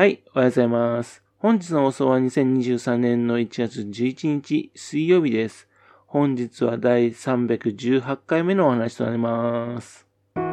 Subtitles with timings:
[0.00, 1.22] はい、おはようございます。
[1.36, 5.68] 本日の放送は2023年の1月11日水曜日です。
[6.06, 10.06] 本日は第318回目のお話となります。
[10.34, 10.46] この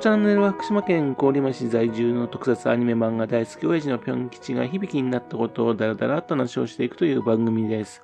[0.00, 8.02] チャンネルは福島県郡山市在住の特撮アニメ漫画大好き親父のぴょん吉が響きになったことをダラダラと話をしていくという番組です。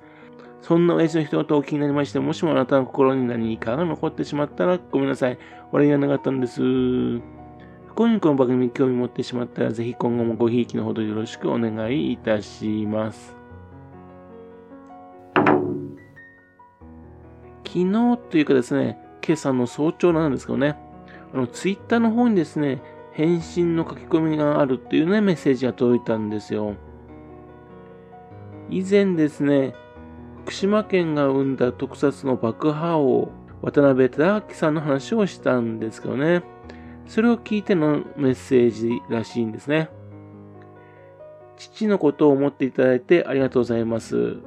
[0.61, 5.37] そんな親父の一言を気になりまして、もしもあなたの心に何かが残ってしまったらごめんなさい。
[5.73, 6.61] 悪いがなかったんです。
[7.97, 13.37] 今にこの番組に興味持ってしまったら、ぜひ今後もごひいきのほどよろしくお願いいたします。
[17.65, 20.75] 昨日というかですね、今朝の早朝なんですけどね、
[21.33, 22.81] あの、ツイッターの方にですね、
[23.13, 26.75] 返信の書き込みがあるっていうね、メッセージが届いたんですよ。
[28.69, 29.73] 以前ですね、
[30.43, 36.54] 福島県が生んだ特撮の爆破王、渡辺忠明さんの話をしたんですけどね。
[37.07, 39.89] それを聞いてのメッセージらしいんですね。
[41.57, 44.37] 父のことを思っていただいてありがとうございます。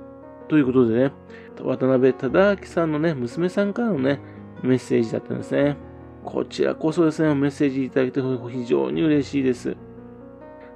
[0.48, 1.12] ということでね、
[1.60, 4.20] 渡辺忠明さんのね、娘さんからのね、
[4.62, 5.76] メッセージだったんですね。
[6.24, 9.76] こちらこそですね、メッセージいただけて非常に嬉しいです。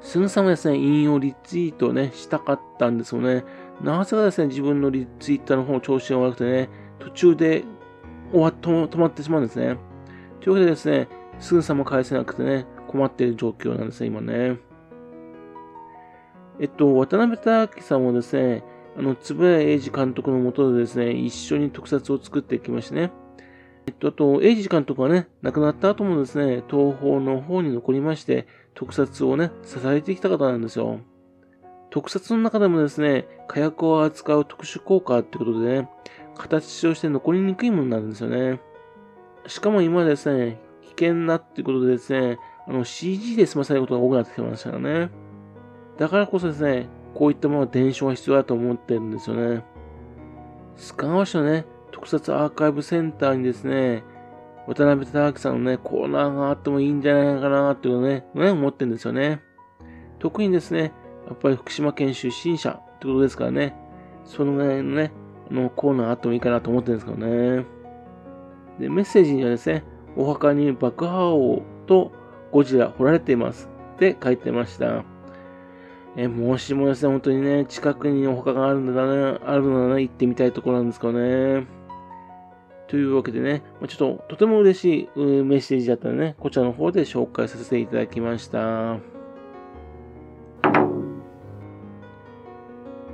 [0.00, 3.44] すぐさまですね、引用リツイートね、したかったんですよね。
[3.82, 7.64] なぜかですね、自分のリツイッターの方調子が悪くてね、途中で
[8.30, 9.76] 終わっ止まってしまうんですね。
[10.40, 14.58] というわけでですね、すぐさま返せなくてね、困っている状況なんですね、今ね。
[16.60, 18.64] えっと、渡辺隆明さんもですね、
[18.96, 23.10] あの、円谷英二監督のもとでですね、一緒に特撮を作っていきましてね。
[23.86, 31.00] えっと、あと、英二監督がね、亡くなった後もですね、東方の方に残りまして、特撮をね、支えてきた方なんですよ。
[31.90, 35.88] 特撮の中でもですね、火薬を扱う特殊効果ってことでね、
[36.36, 38.60] 形として残りにくいものなんですよね。
[39.46, 40.58] しかも今ですね、
[40.96, 45.10] 危険なってことでですね、あの CG で済まされることが多くなってきてましたよね。
[45.98, 49.64] だからこそですね、こういったものは伝承が必要だと思ってるんですよね。
[50.76, 54.04] 須賀川市のね、特撮アーカイブセンターにですね、
[54.66, 59.42] 渡辺忠明さんのね、コーナーがあってもいいんじゃないかなっていうのね、ね、思ってるんですよね。
[60.18, 60.92] 特にですね、
[61.26, 63.74] やっぱり福島県出身者ってことですからね、
[64.24, 65.12] そのぐらいのね、
[65.50, 67.66] あのコーナーあってもいいかなと思ってるんですけどね。
[68.78, 69.84] で、メッセージにはですね、
[70.16, 72.12] お墓に爆破王と
[72.50, 75.04] ゴジラ掘られていますって書いてました。
[76.16, 81.66] え、もしもですね、本当にね、近くにお墓があるんだね、あるのだね、行ってみたいところなんですかね。
[82.88, 88.98] というわけでね、ちょっととても嬉しいメッセージだったのでね、こちらの方で紹介させていただきました。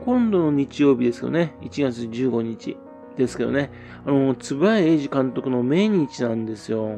[0.05, 2.77] 今度の日曜日ですよね、1月15日。
[3.19, 3.71] ですけどね、
[4.07, 6.97] あの、円谷英二監督の命日なんですよ。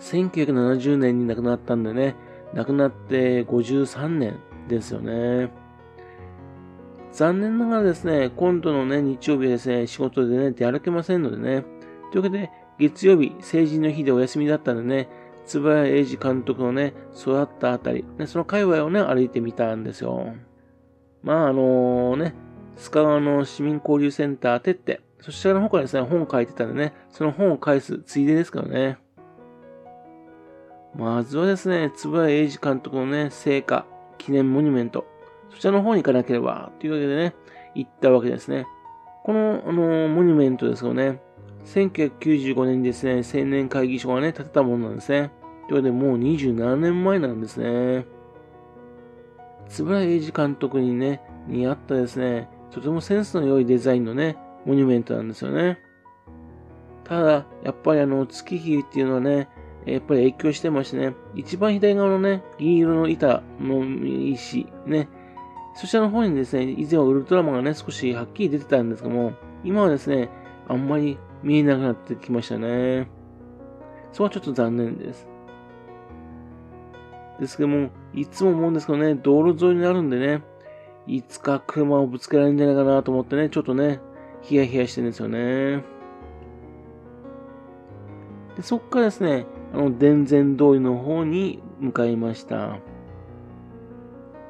[0.00, 2.16] 1970年に亡くなったんでね、
[2.54, 4.38] 亡くなって53年
[4.68, 5.50] ですよね。
[7.12, 11.64] 残念ながらですね、今度のね、日曜日ですね、仕事でね、出歩けませんのでね。
[12.12, 15.08] というわけで、月曜日、成人の日でお休みだったんでね、
[15.54, 20.34] 円谷英二監督のね、育ったあたり、ね、その界隈をね、歩いてみたんですよ。
[21.22, 22.34] まあ、あのね、
[22.78, 28.98] 須賀川の市民交流センターてって、そちらの方からですね、本を書いてたんでね、その本を返すついでですからね。
[30.94, 33.84] まずはですね、円谷英二監督のね、成果、
[34.16, 35.06] 記念モニュメント、
[35.50, 37.34] そちらの方に行かなければ、というわけでね、
[37.74, 38.66] 行ったわけですね。
[39.24, 41.20] この、あの、モニュメントですよね、
[41.66, 45.30] 1995年にですね、青年会議所がね、建てたものなんですね。
[45.68, 48.06] というわけで、もう27年前なんですね。
[49.68, 55.78] 円谷英二監督にね、にあったですね、とてもセンスの良いデザインのね、モニュメントなんですよね。
[57.04, 59.48] ただ、やっぱりあの、月日っていうのはね、
[59.86, 65.08] やっぱり影響してましてね、一番左側のね、銀色の板の石、ね、
[65.74, 69.32] そちらの方にですね、以前はウルトラマンがね、少しはっきり出てたんですけども、
[69.64, 70.28] 今はですね、
[70.68, 73.08] あんまり見えなくなってきましたね。
[74.12, 75.26] そこはちょっと残念です。
[77.40, 80.42] ですけども、いつも思うんですけどね、道路沿いになるんでね、
[81.08, 83.98] いつか車をぶつけられるんじゃないかなと思ってね、ちょっとね、
[84.42, 85.82] ヒヤヒヤしてるんですよね。
[88.56, 92.78] でそっからですね、あの、伝前通りの方に向かいました。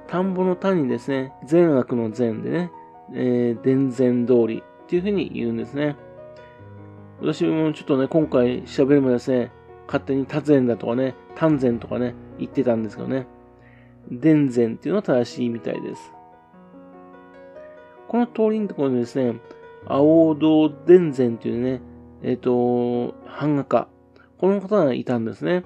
[0.08, 2.72] 田んぼの田にですね、善悪の善でね、
[3.14, 5.96] えー、伝前通りっていうふうに言うんですね。
[7.20, 9.52] 私もちょっとね、今回喋るもですね、
[9.86, 13.26] 勝手に多善だとかね、丹前とかね、言ってたんですけどね、
[14.10, 16.12] 伝前っていうのは正しいみたいです。
[18.08, 19.38] この通りのところにですね、
[19.86, 21.82] 青道伝前というね、
[22.22, 23.88] えっ、ー、と、版画家。
[24.38, 25.58] この方がいたんですね。
[25.58, 25.62] っ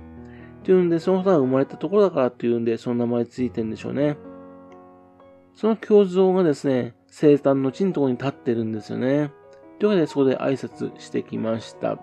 [0.64, 4.16] ていうんで、その人が生まれたところだからっていうんで、その名前ついてるんでしょうね。
[5.54, 9.30] その胸像がですね、生誕の地のところに立ってるんですよね。
[9.78, 11.98] というわけで、そこで挨拶してきました。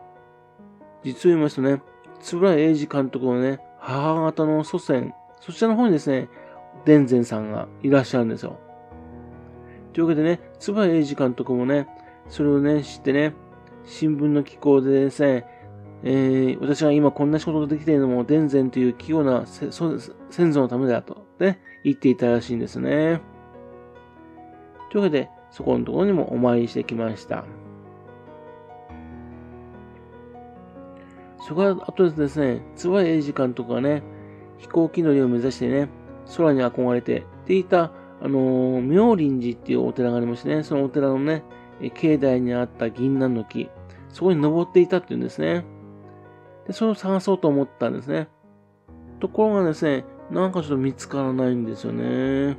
[1.04, 1.82] 実を言いますとね、
[2.34, 6.30] 円谷英二監督のね、母方の祖先、そちらの方にですね、
[6.86, 8.60] 伝前さんがいらっしゃるんですよ。
[10.00, 11.86] というわけでね、円谷英二監督もね、
[12.30, 13.34] それをね、知ってね、
[13.84, 15.46] 新聞の機構でですね、
[16.04, 23.20] えー、私が今こんな仕事ができているのも、伝前という器用な先祖のためだと、ね、言っていたらしいんですね。
[24.90, 27.44] というわけで、そこのところにもお参りしてきました。
[31.42, 34.02] それから、あとですね、津和英二監督がね、
[34.60, 35.90] 飛行機乗りを目指してね、
[36.38, 41.44] 空に憧れて、っていた、あのー、妙林寺っていうお寺がありましてね、そのお寺のね、
[41.94, 43.70] 境内にあった銀杏の木、
[44.10, 45.64] そこに登っていたっていうんですね。
[46.68, 48.28] で、それを探そうと思ったんですね。
[49.20, 52.58] ところがですね、なんかちょっと見つからないんですよね。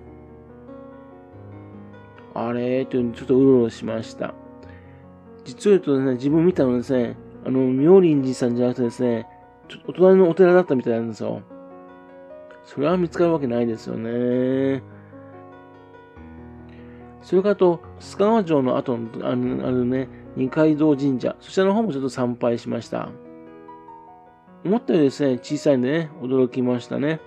[2.35, 4.35] あれというにちょっとうろうろしました。
[5.45, 9.27] 実を言うとですね、自分見たのですね、あの、妙林寺さんじゃなくてですね、
[9.69, 11.43] ちょっとお隣のお寺だったみたいなんですよ。
[12.65, 14.83] それは見つかるわけないですよね。
[17.23, 23.11] それからと、須賀川城の後のあるあるね、二階堂神社、そちらの方もちょっと参拝しました。
[24.65, 27.21] 思ったよりですね、小さいんでね、驚きましたね。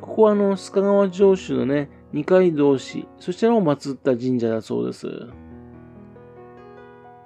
[0.00, 5.08] ここはあの、須賀川城主のね、二階堂氏、そちらを祀った神社だそうです。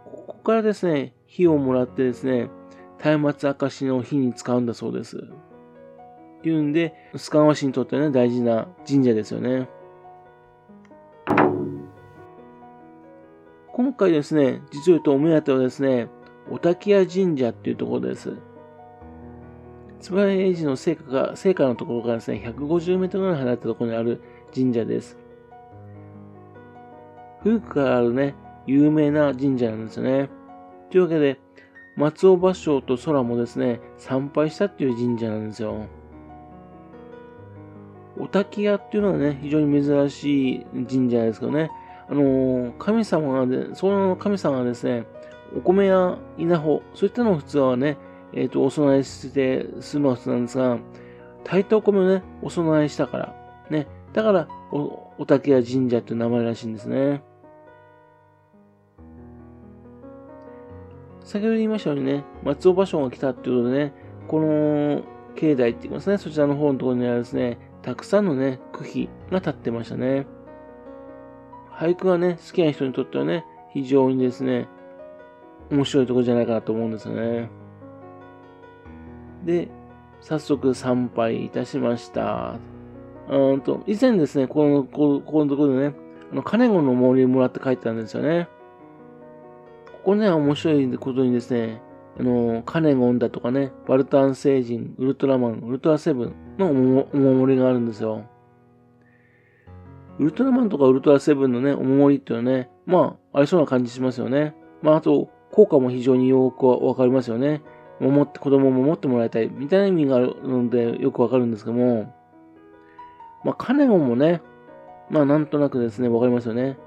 [0.05, 2.49] ここからですね、火をもらってですね、
[3.03, 5.19] 松明明石の火に使うんだそうです。
[5.19, 9.69] っていうんで、須賀川市にとってね、大事な神社ですよね。
[13.99, 16.09] 回ですね、実を言うとお目当てはですね、
[16.51, 18.33] お滝屋神社っていうところです。
[20.01, 24.23] つばや英治の聖火が、聖火のところからですね、150メートルぐらい離れたところにある
[24.55, 25.19] 神社です。
[27.43, 28.35] 古くからあるね、
[28.67, 30.31] 有名な神社なんですよね。
[30.91, 31.41] というわけで、
[31.97, 35.87] 松尾芭蕉と空もですね、参拝したっていう神社なんですよ。
[38.21, 41.71] お滝屋っていうのはね、非常に珍しい神社ですけどね、
[42.11, 45.07] あの、神様が、ね、その神様がですね、
[45.57, 47.97] お米や稲穂、そういったのを普通はね、
[48.33, 50.79] えっ、ー、と、お供えしてするはずなんですが、
[51.45, 53.35] 炊いたお米をね、お供えしたから、
[53.71, 57.23] ね、だからお、お竹屋神社っていう名前らしいんですね。
[61.25, 63.93] 先ほど言いましたようにね、松尾芭蕉が来たっていうことでね、
[64.29, 65.03] この
[65.35, 70.27] 境内って言いますね、そちらの方のところにはですね、たくさんのね、区碑が立ってましたね。
[71.79, 74.67] 俳句がね、好きな人にとってはね、非常にですね、
[75.71, 77.49] 面白いところじゃないかなと思うんですよね。
[79.45, 79.69] で、
[80.21, 82.57] 早速参拝いたしました。
[83.31, 85.95] うんと、以前ですね、この、ここのところでね、
[86.33, 88.49] あの、カネゴンの森もらって帰ったんですよね。
[89.87, 91.81] ここね、面白いことにですね、
[92.19, 98.25] あの、カネゴンだとかね、バルタン星人、ウルトラマン、ウルトラセブンのお守りがあるんですよ。
[100.19, 104.55] ウルトラマンとかウルトラセブンのね、お守りっていうのはね、まあ、ありそうな感じしますよね。
[104.83, 107.63] まあ、あと、効果も非常によくわかりますよね。
[108.01, 112.13] 守って、子供を守ってもらいたい、みたいな意味があるので、よくわかるんですけども、
[113.45, 114.43] まあ、カネゴンもね、
[115.09, 116.79] まあ、なんとなくですね、わかりますよね。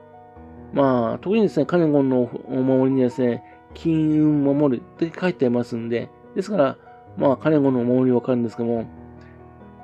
[0.74, 6.78] まあ、特にですね、カネゴンのお守りにですね、金運守るって書いてありますんで、ですから、
[7.18, 8.86] まあ、カネゴンのお守りわかるんですけども、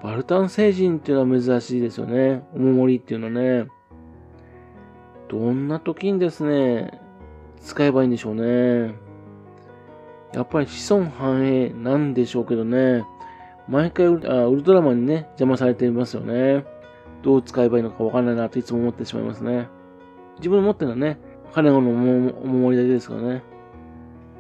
[0.04, 2.44] バルタン星人っていうのは珍しいですよね。
[2.54, 3.68] お守りっていうのはね。
[5.28, 7.02] どんな時にですね、
[7.60, 8.96] 使えばいいんでしょうね。
[10.34, 13.06] やっぱり子孫繁栄なんでしょうけどね。
[13.68, 16.64] 毎回ウルトラマンにね、邪魔されていますよね。
[17.24, 19.68] どう使えばいいのかわからないなといつも思ってしまいますね。
[20.38, 21.20] 自分の持ってるのはね、
[21.54, 23.44] 金子のお守りだけですからね。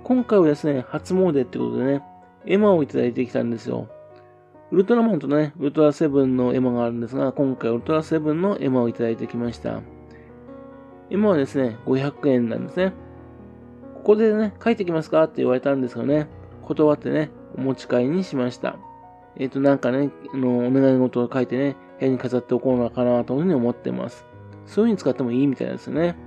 [0.03, 2.03] 今回はですね、初詣ってことでね、
[2.45, 3.89] 絵馬をいただいてきたんですよ。
[4.69, 9.81] ウルトラマンとね、ウルトラセブンの絵馬があるんですが、今回ウルトラセブンの絵馬をいただいてきました。
[11.09, 12.91] 絵馬はですね、500円なんですね。
[13.95, 16.27] ここでね、書いてきますかって言われたんですがね、
[16.63, 18.77] 断ってね、お持ち帰りにしました。
[19.37, 24.25] えっ、ー、と、なんかね、あの、お願い事を書いてね、部屋に飾っておこうのかなというふうに思ってます。
[24.65, 26.17] そういう風に使ってもいいみたいですね。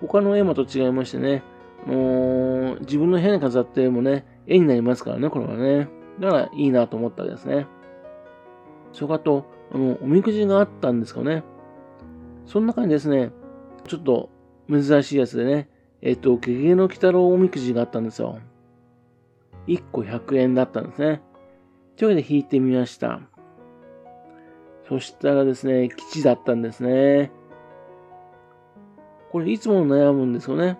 [0.00, 1.42] 他の絵馬と違いましてね、
[1.86, 6.01] 自分の部屋に飾ってもね、絵になりますからね、これはね。
[6.20, 7.66] だからいいなと思ったわけですね。
[8.92, 11.42] それかと、あの、おみくじがあったんですかね。
[12.46, 13.32] その中にですね、
[13.86, 14.30] ちょっと
[14.70, 15.68] 珍しいやつでね、
[16.02, 18.38] えっ、と、ゲゲの鬼太郎おみくじがあったんですよ。
[19.68, 21.22] 1個100円だったんですね。
[21.96, 23.20] というわけで弾いてみました。
[24.88, 27.30] そしたらですね、基地だったんですね。
[29.30, 30.78] これいつも悩むんですよね。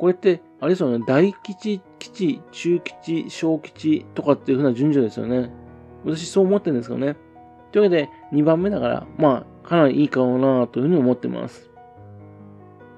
[0.00, 5.52] これって、あれですよね、大基地、基地、中基地、小基地とかっていう風な順序ですよね。
[6.06, 7.16] 私そう思ってるんですけどね。
[7.70, 11.70] というわけで、2番目だから、まあ、かなりいい顔なというふうに思ってます。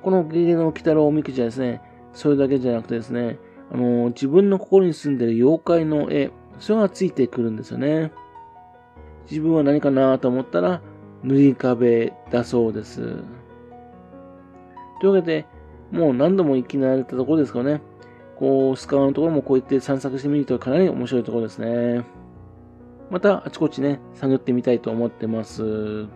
[0.00, 1.80] このゲゲの鬼太郎おみくじはですね、
[2.12, 3.40] それだけじゃなくてですね、
[3.73, 6.30] あのー、自分の心に住んでる妖怪の絵、
[6.61, 8.12] それがついてくるんですよね。
[9.28, 10.80] 自分は何かなと思ったら、
[11.25, 13.00] 塗り壁だそうです。
[15.00, 15.47] というわけで、
[15.92, 17.82] もう何度も行き慣れたところですかね。
[18.37, 22.04] こう、スカワのところもこうやって散策してみるとかなり面白いところですね。
[23.11, 26.06] またあちこちね、探ってみたいと思ってます。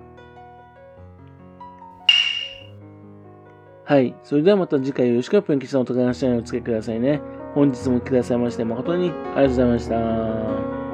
[3.84, 4.16] はい。
[4.24, 7.20] それではまた次回よろしくぷんきさんお互いの下にお付けくださいね。
[7.54, 10.85] 本日も来てくださいまして誠にありがとうございました。